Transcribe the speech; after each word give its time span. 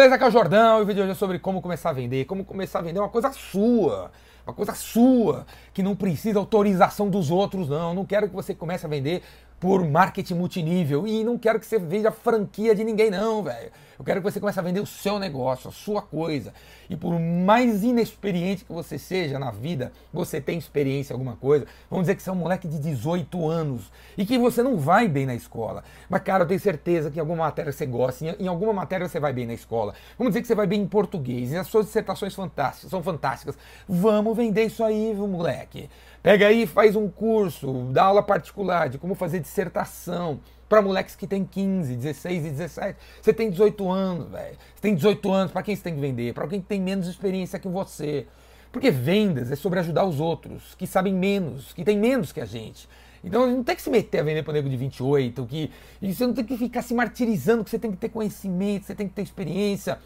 beleza? 0.00 0.14
Aqui 0.14 0.24
é 0.24 0.28
o 0.28 0.30
Jordão 0.30 0.78
e 0.78 0.82
o 0.82 0.86
vídeo 0.86 1.02
hoje 1.02 1.12
é 1.12 1.14
sobre 1.14 1.38
como 1.38 1.60
começar 1.60 1.90
a 1.90 1.92
vender. 1.92 2.24
Como 2.24 2.42
começar 2.42 2.78
a 2.78 2.82
vender 2.82 3.00
uma 3.00 3.10
coisa 3.10 3.30
sua. 3.32 4.10
Uma 4.46 4.54
coisa 4.54 4.74
sua, 4.74 5.46
que 5.74 5.82
não 5.82 5.94
precisa 5.94 6.38
autorização 6.38 7.10
dos 7.10 7.30
outros, 7.30 7.68
não. 7.68 7.92
Não 7.92 8.06
quero 8.06 8.26
que 8.26 8.34
você 8.34 8.54
comece 8.54 8.86
a 8.86 8.88
vender 8.88 9.22
por 9.60 9.86
marketing 9.86 10.34
multinível. 10.34 11.06
E 11.06 11.22
não 11.22 11.38
quero 11.38 11.60
que 11.60 11.66
você 11.66 11.78
veja 11.78 12.10
franquia 12.10 12.74
de 12.74 12.82
ninguém, 12.82 13.10
não, 13.10 13.42
velho. 13.42 13.70
Eu 14.00 14.04
quero 14.04 14.22
que 14.22 14.32
você 14.32 14.40
comece 14.40 14.58
a 14.58 14.62
vender 14.62 14.80
o 14.80 14.86
seu 14.86 15.18
negócio, 15.18 15.68
a 15.68 15.72
sua 15.72 16.00
coisa. 16.00 16.54
E 16.88 16.96
por 16.96 17.20
mais 17.20 17.84
inexperiente 17.84 18.64
que 18.64 18.72
você 18.72 18.98
seja 18.98 19.38
na 19.38 19.50
vida, 19.50 19.92
você 20.10 20.40
tem 20.40 20.56
experiência 20.58 21.12
em 21.12 21.16
alguma 21.16 21.36
coisa. 21.36 21.66
Vamos 21.90 22.04
dizer 22.04 22.14
que 22.14 22.22
você 22.22 22.30
é 22.30 22.32
um 22.32 22.36
moleque 22.36 22.66
de 22.66 22.78
18 22.78 23.46
anos 23.46 23.92
e 24.16 24.24
que 24.24 24.38
você 24.38 24.62
não 24.62 24.78
vai 24.78 25.06
bem 25.06 25.26
na 25.26 25.34
escola. 25.34 25.84
Mas, 26.08 26.22
cara, 26.22 26.44
eu 26.44 26.48
tenho 26.48 26.58
certeza 26.58 27.10
que 27.10 27.18
em 27.18 27.20
alguma 27.20 27.44
matéria 27.44 27.70
você 27.70 27.84
gosta, 27.84 28.24
em 28.24 28.48
alguma 28.48 28.72
matéria 28.72 29.06
você 29.06 29.20
vai 29.20 29.34
bem 29.34 29.46
na 29.46 29.52
escola. 29.52 29.92
Vamos 30.16 30.30
dizer 30.30 30.40
que 30.40 30.48
você 30.48 30.54
vai 30.54 30.66
bem 30.66 30.80
em 30.80 30.88
português 30.88 31.52
e 31.52 31.58
as 31.58 31.66
suas 31.66 31.84
dissertações 31.84 32.34
fantásticas, 32.34 32.90
são 32.90 33.02
fantásticas. 33.02 33.58
Vamos 33.86 34.34
vender 34.34 34.64
isso 34.64 34.82
aí, 34.82 35.14
moleque? 35.14 35.90
Pega 36.22 36.48
aí, 36.48 36.66
faz 36.66 36.94
um 36.96 37.08
curso, 37.08 37.88
dá 37.92 38.04
aula 38.04 38.22
particular 38.22 38.90
de 38.90 38.98
como 38.98 39.14
fazer 39.14 39.40
dissertação 39.40 40.38
para 40.68 40.82
moleques 40.82 41.16
que 41.16 41.26
tem 41.26 41.44
15, 41.46 41.96
16 41.96 42.44
e 42.44 42.50
17. 42.50 42.98
Você 43.22 43.32
tem 43.32 43.50
18 43.50 43.90
anos, 43.90 44.30
velho. 44.30 44.56
Você 44.74 44.82
tem 44.82 44.94
18 44.94 45.32
anos, 45.32 45.52
para 45.52 45.62
quem 45.62 45.74
você 45.74 45.82
tem 45.82 45.94
que 45.94 46.00
vender? 46.00 46.34
Para 46.34 46.46
quem 46.46 46.60
tem 46.60 46.78
menos 46.78 47.08
experiência 47.08 47.58
que 47.58 47.68
você. 47.68 48.26
Porque 48.70 48.90
vendas 48.90 49.50
é 49.50 49.56
sobre 49.56 49.78
ajudar 49.78 50.04
os 50.04 50.20
outros, 50.20 50.74
que 50.74 50.86
sabem 50.86 51.14
menos, 51.14 51.72
que 51.72 51.82
tem 51.82 51.98
menos 51.98 52.32
que 52.32 52.40
a 52.40 52.44
gente. 52.44 52.86
Então 53.24 53.46
não 53.46 53.64
tem 53.64 53.74
que 53.74 53.82
se 53.82 53.88
meter 53.88 54.20
a 54.20 54.22
vender 54.22 54.42
para 54.42 54.50
o 54.50 54.54
nego 54.54 54.68
de 54.68 54.76
28, 54.76 55.46
que, 55.46 55.70
e 56.02 56.14
você 56.14 56.26
não 56.26 56.34
tem 56.34 56.44
que 56.44 56.56
ficar 56.58 56.82
se 56.82 56.92
martirizando, 56.92 57.64
que 57.64 57.70
você 57.70 57.78
tem 57.78 57.90
que 57.90 57.96
ter 57.96 58.10
conhecimento, 58.10 58.84
você 58.84 58.94
tem 58.94 59.08
que 59.08 59.14
ter 59.14 59.22
experiência. 59.22 59.98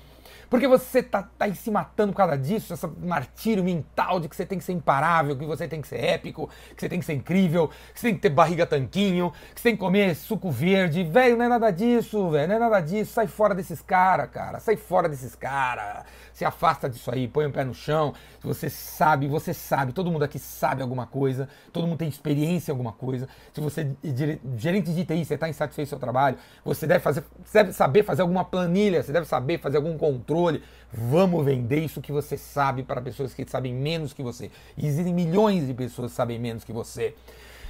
Porque 0.49 0.67
você 0.67 1.03
tá, 1.03 1.29
tá 1.37 1.53
se 1.55 1.71
matando 1.71 2.13
por 2.13 2.19
causa 2.19 2.37
disso, 2.37 2.73
essa 2.73 2.89
martírio 2.89 3.65
mental 3.65 4.21
de 4.21 4.29
que 4.29 4.37
você 4.37 4.47
tem 4.47 4.59
que 4.59 4.65
ser 4.65 4.73
imparável, 4.73 5.37
que 5.37 5.45
você 5.45 5.67
tem 5.67 5.81
que 5.81 5.89
ser 5.89 6.03
épico, 6.03 6.49
que 6.75 6.81
você 6.81 6.89
tem 6.89 6.99
que 6.99 7.05
ser 7.05 7.15
incrível, 7.15 7.69
que 7.93 8.01
você 8.01 8.09
tem 8.09 8.15
que 8.15 8.21
ter 8.21 8.31
barriga 8.31 8.67
tanquinho, 8.67 9.33
que 9.55 9.61
você 9.61 9.71
tem 9.71 9.77
que 9.77 9.81
comer 9.81 10.15
suco 10.15 10.51
verde. 10.51 11.05
Velho, 11.05 11.37
não 11.37 11.45
é 11.45 11.49
nada 11.49 11.71
disso, 11.71 12.31
velho, 12.31 12.49
não 12.49 12.57
é 12.57 12.59
nada 12.59 12.81
disso. 12.81 13.13
Sai 13.13 13.27
fora 13.27 13.55
desses 13.55 13.81
caras, 13.81 14.31
cara. 14.31 14.61
Sai 14.61 14.77
fora 14.77 15.09
desses 15.09 15.35
caras. 15.35 16.05
Se 16.33 16.45
afasta 16.45 16.89
disso 16.89 17.11
aí, 17.13 17.29
põe 17.29 17.47
o 17.47 17.53
pé 17.53 17.65
no 17.65 17.75
chão. 17.75 18.13
Você 18.43 18.69
sabe, 18.69 19.29
você 19.29 19.55
sabe, 19.55 19.93
todo 19.93 20.11
mundo 20.11 20.25
aqui 20.25 20.39
sabe 20.39 20.83
alguma 20.83 21.07
coisa, 21.07 21.49
todo 21.73 21.87
mundo 21.87 21.99
tem 21.99 22.09
experiência 22.09 22.71
em 22.71 22.75
alguma 22.75 22.93
coisa. 22.93 23.29
Se 23.53 23.61
você 23.61 23.83
é 24.03 24.39
gerente 24.57 24.93
de 24.93 25.05
TI, 25.05 25.25
você 25.25 25.35
está 25.35 25.49
insatisfeito 25.49 25.89
com 25.89 25.91
seu 25.91 25.99
trabalho, 25.99 26.37
você 26.65 26.87
deve, 26.87 27.01
fazer, 27.01 27.25
você 27.45 27.59
deve 27.63 27.73
saber 27.73 28.03
fazer 28.03 28.23
alguma 28.23 28.45
planilha, 28.45 29.03
você 29.03 29.13
deve 29.13 29.27
saber 29.27 29.59
fazer 29.59 29.77
algum 29.77 29.97
controle 29.97 30.14
controle. 30.15 30.63
Vamos 30.93 31.45
vender 31.45 31.85
isso 31.85 32.01
que 32.01 32.13
você 32.13 32.37
sabe 32.37 32.83
para 32.83 33.01
pessoas 33.01 33.35
que 33.35 33.45
sabem 33.49 33.75
menos 33.75 34.13
que 34.13 34.23
você. 34.23 34.51
Existem 34.79 35.13
milhões 35.13 35.67
de 35.67 35.75
pessoas 35.75 36.13
que 36.13 36.17
sabem 36.17 36.39
menos 36.39 36.65
que 36.65 36.73
você. 36.73 37.15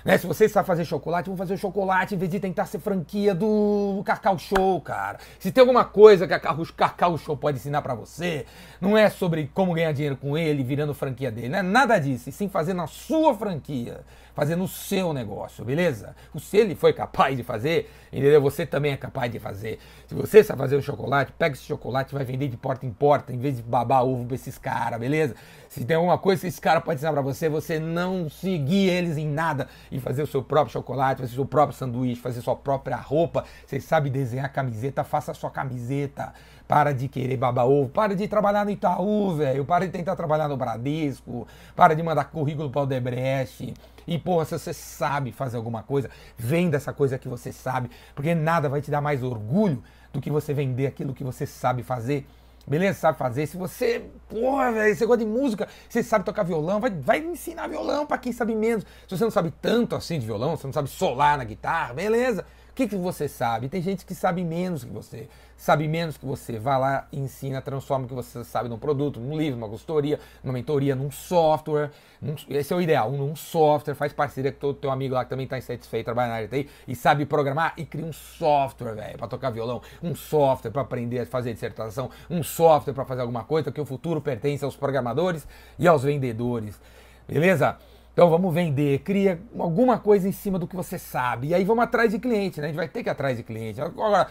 Né? 0.05 0.19
Se 0.19 0.27
você 0.27 0.47
sabe 0.49 0.67
fazer 0.67 0.85
chocolate, 0.85 1.27
vamos 1.27 1.39
fazer 1.39 1.55
o 1.55 1.59
chocolate 1.59 2.15
em 2.15 2.19
vez 2.19 2.31
de 2.31 2.39
tentar 2.39 2.67
ser 2.67 2.79
franquia 2.79 3.35
do 3.35 4.03
Cacau 4.05 4.39
Show, 4.39 4.79
cara. 4.83 5.19
Se 5.39 5.51
tem 5.51 5.63
alguma 5.63 5.85
coisa 5.85 6.27
que 6.27 6.35
a 6.35 6.39
Cacau 6.39 7.17
Show 7.17 7.37
pode 7.37 7.57
ensinar 7.57 7.81
para 7.81 7.95
você, 7.95 8.45
não 8.81 8.99
é 8.99 9.09
sobre 9.09 9.51
como 9.55 9.73
ganhar 9.73 9.93
dinheiro 9.93 10.17
com 10.17 10.37
ele, 10.37 10.63
virando 10.63 10.93
franquia 10.93 11.31
dele, 11.31 11.49
não 11.49 11.59
é 11.59 11.63
nada 11.63 11.99
disso, 11.99 12.29
e 12.29 12.33
sim 12.33 12.51
fazer 12.51 12.75
na 12.75 12.87
sua 12.87 13.35
franquia, 13.35 14.03
fazer 14.35 14.57
no 14.57 14.69
seu 14.69 15.15
negócio, 15.15 15.65
beleza? 15.65 16.15
Se 16.39 16.59
ele 16.59 16.75
foi 16.75 16.93
capaz 16.93 17.35
de 17.35 17.43
fazer, 17.43 17.91
entendeu? 18.13 18.43
Você 18.43 18.67
também 18.67 18.93
é 18.93 18.97
capaz 18.99 19.33
de 19.33 19.39
fazer. 19.39 19.79
Se 20.07 20.15
você 20.15 20.45
sabe 20.45 20.59
fazer 20.59 20.77
o 20.77 20.83
chocolate, 20.83 21.33
pega 21.39 21.55
esse 21.55 21.65
chocolate 21.65 22.13
e 22.13 22.15
vai 22.15 22.25
vender 22.25 22.49
de 22.49 22.57
porta 22.59 22.85
em 22.85 22.91
porta, 22.91 23.33
em 23.33 23.39
vez 23.39 23.57
de 23.57 23.63
babar 23.63 24.05
ovo 24.05 24.27
pra 24.27 24.35
esses 24.35 24.59
caras, 24.59 25.01
beleza? 25.01 25.35
Se 25.69 25.85
tem 25.85 25.97
alguma 25.97 26.19
coisa 26.19 26.43
que 26.43 26.49
esses 26.49 26.61
caras 26.61 26.85
podem 26.85 26.97
ensinar 26.97 27.13
pra 27.13 27.23
você, 27.23 27.49
você 27.49 27.79
não 27.79 28.29
seguir 28.29 28.91
eles 28.91 29.17
em 29.17 29.27
nada 29.27 29.69
e 29.95 30.01
fazer 30.01 30.25
o 30.25 30.27
seu 30.27 30.43
próprio 30.43 30.73
chocolate, 30.73 31.21
fazer 31.21 31.33
o 31.33 31.37
seu 31.37 31.47
próprio 31.47 31.79
sanduíche, 31.79 32.21
fazer 32.21 32.41
sua 32.41 32.57
própria 32.57 32.97
roupa. 32.97 33.45
Você 33.65 33.81
sabe 33.81 34.11
desenhar 34.11 34.53
camiseta, 34.53 35.05
faça 35.05 35.33
sua 35.33 35.51
camiseta. 35.51 36.35
Para 36.67 36.93
de 36.93 37.09
querer 37.09 37.37
babar 37.37 37.67
ovo, 37.67 37.91
para 37.91 38.17
de 38.17 38.27
trabalhar 38.27 38.65
no 38.65 38.71
Itaú, 38.71 39.37
velho. 39.37 39.65
Para 39.65 39.87
de 39.87 39.93
tentar 39.93 40.17
trabalhar 40.17 40.49
no 40.49 40.57
Bradesco, 40.57 41.47
para 41.77 41.95
de 41.95 42.03
mandar 42.03 42.25
currículo 42.25 42.71
para 42.71 42.83
o 42.83 42.87
Debrecht. 42.87 43.73
E, 44.07 44.19
porra, 44.19 44.45
se 44.45 44.59
você 44.59 44.73
sabe 44.73 45.31
fazer 45.31 45.57
alguma 45.57 45.83
coisa, 45.83 46.11
venda 46.37 46.77
essa 46.77 46.93
coisa 46.93 47.19
que 47.19 47.29
você 47.29 47.53
sabe, 47.53 47.91
porque 48.15 48.35
nada 48.35 48.69
vai 48.69 48.81
te 48.81 48.91
dar 48.91 49.01
mais 49.01 49.23
orgulho 49.23 49.83
do 50.13 50.21
que 50.21 50.31
você 50.31 50.53
vender 50.53 50.87
aquilo 50.87 51.15
que 51.15 51.23
você 51.23 51.47
sabe 51.47 51.83
fazer. 51.83 52.27
Beleza? 52.67 52.99
Sabe 52.99 53.19
fazer. 53.19 53.47
Se 53.47 53.57
você, 53.57 54.05
porra, 54.29 54.73
velho, 54.73 54.97
você 54.97 55.07
gosta 55.07 55.25
de 55.25 55.31
música, 55.31 55.69
você 55.89 56.03
sabe 56.03 56.25
tocar 56.25 56.43
violão, 56.43 56.81
vai, 56.81 56.91
vai 56.91 57.19
ensinar 57.19 57.69
violão 57.69 58.07
para 58.07 58.19
quem 58.19 58.33
sabe 58.33 58.55
menos. 58.55 58.85
Se 59.07 59.17
você 59.17 59.25
não 59.25 59.31
sabe 59.31 59.53
tanto 59.61 59.95
assim 59.95 60.19
de 60.19 60.27
violão, 60.27 60.57
você 60.57 60.67
não 60.67 60.73
sabe 60.73 60.89
solar 60.89 61.37
na 61.39 61.45
guitarra, 61.45 61.95
beleza? 61.95 62.45
O 62.75 62.77
que, 62.77 62.89
que 62.89 62.97
você 62.97 63.29
sabe? 63.29 63.69
Tem 63.69 63.81
gente 63.81 64.05
que 64.05 64.17
sabe 64.17 64.43
menos 64.43 64.83
que 64.83 64.91
você, 64.91 65.29
sabe 65.57 65.87
menos 65.87 66.17
que 66.17 66.27
você. 66.27 66.59
Vai 66.59 66.77
lá, 66.77 67.07
ensina, 67.13 67.63
transforma 67.63 68.05
o 68.05 68.09
que 68.09 68.15
você 68.15 68.43
sabe 68.43 68.69
num 68.69 68.81
produto, 68.81 69.21
num 69.21 69.39
livro, 69.39 69.61
numa 69.61 69.69
consultoria, 69.69 70.19
numa 70.43 70.55
mentoria, 70.55 70.97
num 70.97 71.09
software. 71.09 71.93
Num, 72.21 72.35
esse 72.49 72.73
é 72.73 72.77
o 72.77 72.81
ideal, 72.81 73.13
num 73.13 73.37
software. 73.37 73.95
Faz 73.95 74.13
parceria 74.13 74.51
com 74.51 74.59
todo 74.59 74.75
teu 74.75 74.91
amigo 74.91 75.15
lá 75.15 75.23
que 75.23 75.31
também 75.31 75.45
está 75.45 75.57
insatisfeito 75.57 76.07
trabalhando 76.07 76.31
na 76.31 76.37
área 76.39 76.67
e 76.89 76.97
sabe 76.97 77.25
programar 77.25 77.75
e 77.77 77.87
cria 77.87 78.05
um 78.05 78.13
software, 78.13 78.97
velho, 78.97 79.19
para 79.19 79.29
tocar 79.29 79.51
violão, 79.51 79.81
um 80.03 80.17
software 80.17 80.73
para 80.73 80.83
aprender 80.83 81.21
a 81.21 81.27
fazer 81.27 81.53
dissertação, 81.53 82.11
um 82.29 82.43
software 82.43 82.93
para 82.93 83.05
fazer 83.05 83.21
alguma 83.21 83.45
coisa, 83.45 83.71
que 83.71 83.81
o 83.81 83.87
futuro 83.87 84.21
pertence 84.21 84.65
aos 84.65 84.75
programadores 84.75 85.47
e 85.79 85.87
aos 85.87 86.03
vendedores. 86.03 86.81
Beleza? 87.29 87.79
Então 88.15 88.31
vamos 88.31 88.55
vender, 88.55 89.01
cria 89.01 89.41
alguma 89.59 89.99
coisa 89.99 90.29
em 90.29 90.33
cima 90.33 90.57
do 90.57 90.69
que 90.69 90.77
você 90.77 90.97
sabe. 90.97 91.49
E 91.49 91.55
aí 91.55 91.65
vamos 91.65 91.83
atrás 91.83 92.13
de 92.13 92.21
cliente, 92.21 92.61
né? 92.61 92.67
A 92.67 92.69
gente 92.69 92.77
vai 92.77 92.89
ter 92.89 93.03
que 93.03 93.09
ir 93.09 93.11
atrás 93.11 93.37
de 93.37 93.43
cliente. 93.43 93.81
Agora, 93.81 94.29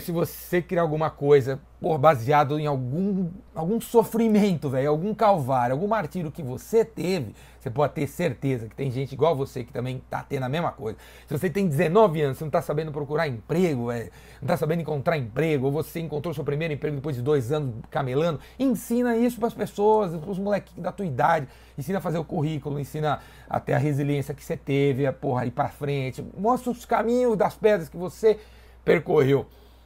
se 0.00 0.10
você 0.10 0.60
criar 0.60 0.82
alguma 0.82 1.10
coisa 1.10 1.60
por 1.84 1.98
baseado 1.98 2.58
em 2.58 2.66
algum, 2.66 3.28
algum 3.54 3.78
sofrimento, 3.78 4.70
velho, 4.70 4.88
algum 4.88 5.14
calvário, 5.14 5.74
algum 5.74 5.86
martírio 5.86 6.32
que 6.32 6.42
você 6.42 6.82
teve, 6.82 7.34
você 7.60 7.68
pode 7.68 7.92
ter 7.92 8.06
certeza 8.06 8.66
que 8.66 8.74
tem 8.74 8.90
gente 8.90 9.12
igual 9.12 9.36
você 9.36 9.62
que 9.62 9.70
também 9.70 10.02
tá 10.08 10.24
tendo 10.26 10.44
a 10.44 10.48
mesma 10.48 10.72
coisa. 10.72 10.96
Se 11.26 11.38
você 11.38 11.50
tem 11.50 11.68
19 11.68 12.22
anos, 12.22 12.38
você 12.38 12.44
não 12.44 12.50
tá 12.50 12.62
sabendo 12.62 12.90
procurar 12.90 13.28
emprego, 13.28 13.88
véio, 13.88 14.10
não 14.40 14.48
tá 14.48 14.56
sabendo 14.56 14.80
encontrar 14.80 15.18
emprego, 15.18 15.66
ou 15.66 15.72
você 15.72 16.00
encontrou 16.00 16.32
seu 16.32 16.42
primeiro 16.42 16.72
emprego 16.72 16.96
depois 16.96 17.16
de 17.16 17.20
dois 17.20 17.52
anos 17.52 17.74
camelando, 17.90 18.40
ensina 18.58 19.14
isso 19.14 19.36
para 19.38 19.48
as 19.48 19.54
pessoas, 19.54 20.14
os 20.26 20.38
moleques 20.38 20.72
da 20.78 20.90
tua 20.90 21.04
idade, 21.04 21.46
ensina 21.76 21.98
a 21.98 22.00
fazer 22.00 22.16
o 22.16 22.24
currículo, 22.24 22.80
ensina 22.80 23.20
a 23.46 23.60
ter 23.60 23.74
a 23.74 23.78
resiliência 23.78 24.32
que 24.32 24.42
você 24.42 24.56
teve, 24.56 25.06
a 25.06 25.12
porra, 25.12 25.44
ir 25.44 25.50
para 25.50 25.68
frente, 25.68 26.24
mostra 26.34 26.70
os 26.70 26.86
caminhos 26.86 27.36
das 27.36 27.54
pedras 27.54 27.90
que 27.90 27.96
você 27.98 28.38
percorreu. 28.82 29.44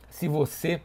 Se 0.08 0.28
você 0.28 0.80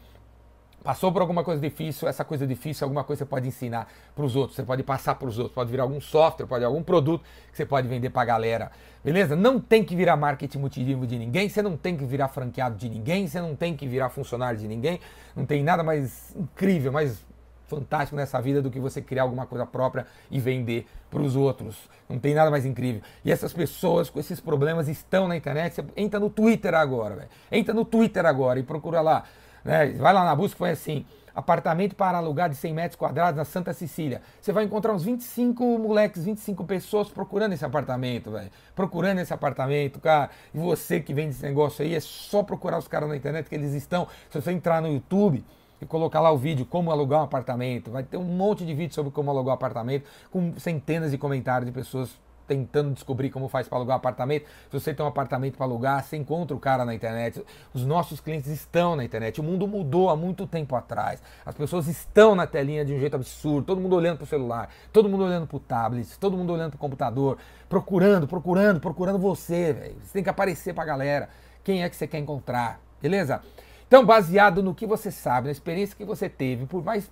passou 0.84 1.12
por 1.12 1.22
alguma 1.22 1.44
coisa 1.44 1.62
difícil, 1.62 2.08
essa 2.08 2.26
coisa 2.26 2.46
difícil, 2.46 2.86
alguma 2.86 3.04
coisa 3.04 3.20
você 3.20 3.26
pode 3.26 3.48
ensinar 3.48 3.88
para 4.14 4.26
os 4.26 4.36
outros, 4.36 4.56
você 4.56 4.64
pode 4.64 4.84
passar 4.84 5.16
para 5.16 5.28
os 5.28 5.38
outros, 5.40 5.56
pode 5.56 5.72
virar 5.72 5.84
algum 5.84 6.02
software, 6.02 6.46
pode 6.46 6.66
algum 6.66 6.84
produto 6.84 7.24
que 7.52 7.58
você 7.58 7.66
pode 7.66 7.88
vender 7.88 8.10
para 8.10 8.24
a 8.24 8.26
galera, 8.26 8.72
beleza? 9.04 9.36
Não 9.36 9.60
tem 9.60 9.84
que 9.84 9.96
virar 9.96 10.18
marketing 10.18 10.58
multinível 10.58 11.06
de 11.06 11.18
ninguém, 11.18 11.48
você 11.48 11.62
não 11.62 11.78
tem 11.78 11.96
que 11.96 12.06
virar 12.06 12.28
franqueado 12.28 12.76
de 12.76 12.90
ninguém, 12.90 13.28
você 13.28 13.40
não 13.40 13.56
tem 13.56 13.76
que 13.76 13.88
virar 13.88 14.10
funcionário 14.10 14.60
de 14.60 14.68
ninguém, 14.68 15.00
não 15.36 15.46
tem 15.46 15.64
nada 15.64 15.84
mais 15.84 16.36
incrível, 16.36 16.92
mais 16.92 17.24
fantástico 17.68 18.16
nessa 18.16 18.40
vida 18.42 18.62
do 18.62 18.70
que 18.70 18.80
você 18.80 19.02
criar 19.02 19.24
alguma 19.24 19.46
coisa 19.46 19.66
própria 19.66 20.06
e 20.30 20.40
vender 20.40 20.86
para 21.10 21.22
os 21.22 21.36
outros. 21.36 21.90
Não 22.08 22.20
tem 22.20 22.34
nada 22.34 22.52
mais 22.52 22.66
incrível. 22.66 23.02
E 23.24 23.32
essas 23.32 23.54
pessoas 23.54 24.10
com 24.10 24.20
esses 24.20 24.40
problemas 24.40 24.88
estão 24.88 25.28
na 25.28 25.36
internet. 25.36 25.74
Você 25.74 25.86
entra 25.96 26.20
no 26.20 26.30
Twitter 26.30 26.76
agora, 26.76 27.16
velho. 27.16 27.30
Entra 27.52 27.74
no 27.74 27.86
Twitter 27.86 28.26
agora 28.26 28.60
e 28.60 28.64
procura 28.64 29.02
lá 29.02 29.24
né? 29.63 29.91
Vai 29.94 30.13
lá 30.13 30.25
na 30.25 30.35
busca, 30.35 30.57
foi 30.57 30.72
assim, 30.72 31.06
apartamento 31.35 31.95
para 31.95 32.18
alugar 32.18 32.50
de 32.50 32.56
100 32.56 32.74
metros 32.74 32.95
quadrados 32.95 33.38
na 33.38 33.45
Santa 33.45 33.74
Cecília. 33.74 34.21
Você 34.39 34.51
vai 34.51 34.63
encontrar 34.63 34.94
uns 34.94 35.04
25 35.04 35.80
moleques, 35.80 36.24
25 36.24 36.63
pessoas 36.63 37.10
procurando 37.10 37.54
esse 37.54 37.65
apartamento, 37.65 38.31
velho. 38.31 38.51
Procurando 38.75 39.19
esse 39.19 39.33
apartamento, 39.33 40.00
cara. 40.00 40.30
E 40.54 40.57
você 40.57 41.00
que 41.00 41.13
vende 41.13 41.31
esse 41.31 41.44
negócio 41.44 41.83
aí, 41.83 41.95
é 41.95 42.00
só 42.00 42.44
procurar 42.44 42.77
os 42.77 42.88
caras 42.88 43.10
na 43.10 43.15
internet 43.15 43.50
que 43.50 43.56
eles 43.56 43.74
estão. 43.74 44.07
Se 44.30 44.39
você 44.39 44.51
entrar 44.51 44.81
no 44.81 44.88
YouTube 44.88 45.44
e 45.81 45.86
colocar 45.86 46.21
lá 46.21 46.31
o 46.31 46.38
vídeo 46.38 46.66
como 46.66 46.92
alugar 46.92 47.19
um 47.19 47.24
apartamento, 47.24 47.92
vai 47.92 48.04
ter 48.04 48.18
um 48.18 48.24
monte 48.24 48.66
de 48.66 48.74
vídeo 48.74 48.94
sobre 48.94 49.12
como 49.12 49.31
alugar 49.31 49.54
um 49.54 49.56
apartamento, 49.56 50.06
com 50.31 50.54
centenas 50.57 51.12
de 51.12 51.18
comentários 51.18 51.66
de 51.66 51.71
pessoas 51.71 52.18
tentando 52.48 52.92
descobrir 52.94 53.30
como 53.30 53.48
faz 53.48 53.68
para 53.68 53.78
alugar 53.78 53.95
um 53.95 53.98
apartamento. 53.98 54.45
Se 54.69 54.80
você 54.80 54.94
tem 54.94 55.06
um 55.06 55.10
apartamento 55.10 55.57
para 55.57 55.66
alugar, 55.66 56.04
você 56.04 56.18
encontra 56.18 56.56
o 56.56 56.60
cara 56.60 56.86
na 56.86 56.94
internet. 56.94 57.44
Os 57.74 57.86
nossos 57.86 58.19
clientes 58.19 58.50
estão 58.50 58.95
na 58.95 59.04
internet. 59.04 59.40
O 59.40 59.44
mundo 59.44 59.68
mudou 59.68 60.10
há 60.10 60.16
muito 60.16 60.45
tempo 60.45 60.75
atrás. 60.75 61.22
As 61.45 61.56
pessoas 61.56 61.88
estão 61.88 62.36
na 62.36 62.45
telinha 62.45 62.84
de 62.84 62.94
um 62.94 63.00
jeito 63.00 63.16
absurdo. 63.16 63.66
Todo 63.66 63.81
mundo 63.81 63.95
olhando 63.95 64.18
para 64.18 64.25
o 64.25 64.28
celular, 64.28 64.69
todo 64.92 65.10
mundo 65.10 65.24
olhando 65.24 65.48
para 65.48 65.57
o 65.57 65.60
tablet, 65.60 66.18
todo 66.19 66.38
mundo 66.38 66.54
olhando 66.54 66.72
para 66.72 66.78
o 66.78 66.80
computador, 66.80 67.38
procurando, 67.69 68.28
procurando, 68.28 68.80
procurando 68.80 69.19
você. 69.19 69.74
Véio. 69.74 69.95
Você 70.04 70.13
tem 70.13 70.24
que 70.24 70.30
aparecer 70.30 70.74
para 70.74 70.84
a 70.84 70.88
galera. 70.88 71.30
Quem 71.63 71.84
é 71.84 71.90
que 71.90 71.95
você 71.95 72.07
quer 72.07 72.19
encontrar? 72.19 72.80
Beleza? 73.01 73.42
Então, 73.88 74.06
baseado 74.06 74.63
no 74.63 74.74
que 74.74 74.88
você 74.88 75.12
sabe, 75.12 75.45
na 75.45 75.51
experiência 75.51 75.95
que 75.95 76.04
você 76.04 76.28
teve, 76.28 76.66
por 76.66 76.84
mais, 76.84 77.12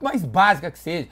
mais 0.00 0.24
básica 0.24 0.70
que 0.70 0.78
seja, 0.78 1.08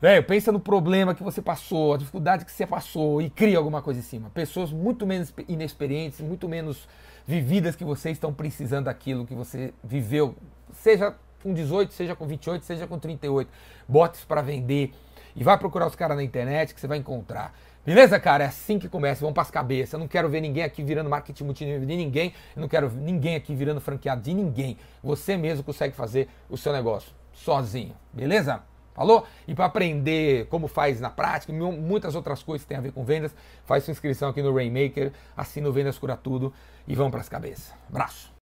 velho, 0.00 0.24
pensa 0.24 0.52
no 0.52 0.60
problema 0.60 1.14
que 1.14 1.22
você 1.22 1.40
passou, 1.42 1.94
a 1.94 1.96
dificuldade 1.96 2.44
que 2.44 2.52
você 2.52 2.66
passou 2.66 3.20
e 3.20 3.30
cria 3.30 3.58
alguma 3.58 3.82
coisa 3.82 4.00
em 4.00 4.02
cima. 4.02 4.30
Pessoas 4.30 4.72
muito 4.72 5.06
menos 5.06 5.32
inexperientes, 5.48 6.20
muito 6.20 6.48
menos 6.48 6.88
vividas 7.26 7.74
que 7.74 7.84
você 7.84 8.10
estão 8.10 8.32
precisando 8.32 8.84
daquilo 8.84 9.26
que 9.26 9.34
você 9.34 9.74
viveu, 9.82 10.36
seja 10.72 11.14
com 11.42 11.52
18, 11.52 11.92
seja 11.92 12.14
com 12.14 12.26
28, 12.26 12.64
seja 12.64 12.86
com 12.86 12.98
38. 12.98 13.50
Bote 13.88 14.18
isso 14.18 14.26
para 14.26 14.42
vender 14.42 14.92
e 15.34 15.44
vai 15.44 15.58
procurar 15.58 15.86
os 15.86 15.94
caras 15.94 16.16
na 16.16 16.22
internet 16.22 16.74
que 16.74 16.80
você 16.80 16.86
vai 16.86 16.98
encontrar. 16.98 17.54
Beleza, 17.84 18.18
cara? 18.18 18.42
É 18.42 18.46
assim 18.48 18.80
que 18.80 18.88
começa. 18.88 19.20
Vamos 19.20 19.34
para 19.34 19.44
as 19.44 19.50
cabeças. 19.50 19.92
Eu 19.92 20.00
não 20.00 20.08
quero 20.08 20.28
ver 20.28 20.40
ninguém 20.40 20.64
aqui 20.64 20.82
virando 20.82 21.08
marketing 21.08 21.44
multinível 21.44 21.86
de 21.86 21.96
ninguém. 21.96 22.32
Eu 22.56 22.62
não 22.62 22.68
quero 22.68 22.90
ninguém 22.90 23.36
aqui 23.36 23.54
virando 23.54 23.80
franqueado 23.80 24.22
de 24.22 24.34
ninguém. 24.34 24.76
Você 25.04 25.36
mesmo 25.36 25.62
consegue 25.62 25.94
fazer 25.94 26.28
o 26.50 26.56
seu 26.56 26.72
negócio 26.72 27.12
sozinho. 27.32 27.94
Beleza? 28.12 28.60
Falou? 28.96 29.26
E 29.46 29.54
para 29.54 29.66
aprender 29.66 30.46
como 30.46 30.66
faz 30.66 31.00
na 31.00 31.10
prática, 31.10 31.52
muitas 31.52 32.14
outras 32.14 32.42
coisas 32.42 32.64
que 32.64 32.68
tem 32.68 32.78
a 32.78 32.80
ver 32.80 32.92
com 32.92 33.04
vendas, 33.04 33.34
faz 33.66 33.84
sua 33.84 33.92
inscrição 33.92 34.30
aqui 34.30 34.42
no 34.42 34.54
Rainmaker, 34.54 35.12
assina 35.36 35.68
o 35.68 35.72
Vendas 35.72 35.98
Cura 35.98 36.16
Tudo 36.16 36.52
e 36.88 36.94
vamos 36.94 37.10
para 37.10 37.20
as 37.20 37.28
cabeças. 37.28 37.74
Abraço! 37.90 38.34